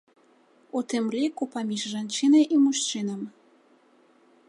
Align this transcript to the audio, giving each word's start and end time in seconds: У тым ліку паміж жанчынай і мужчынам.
У 0.79 0.81
тым 0.93 1.11
ліку 1.17 1.43
паміж 1.57 1.81
жанчынай 1.93 2.45
і 2.57 2.61
мужчынам. 2.65 3.21